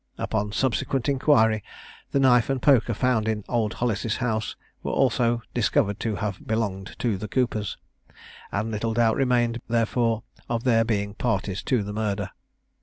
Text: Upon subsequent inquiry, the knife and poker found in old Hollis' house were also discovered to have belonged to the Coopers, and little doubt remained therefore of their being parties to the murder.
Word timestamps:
Upon 0.17 0.51
subsequent 0.51 1.07
inquiry, 1.07 1.63
the 2.11 2.19
knife 2.19 2.49
and 2.49 2.59
poker 2.59 2.95
found 2.95 3.27
in 3.27 3.43
old 3.47 3.73
Hollis' 3.75 4.15
house 4.17 4.55
were 4.81 4.91
also 4.91 5.43
discovered 5.53 5.99
to 5.99 6.15
have 6.15 6.47
belonged 6.47 6.95
to 6.97 7.19
the 7.19 7.27
Coopers, 7.27 7.77
and 8.51 8.71
little 8.71 8.95
doubt 8.95 9.15
remained 9.15 9.61
therefore 9.67 10.23
of 10.49 10.63
their 10.63 10.83
being 10.83 11.13
parties 11.13 11.61
to 11.65 11.83
the 11.83 11.93
murder. 11.93 12.31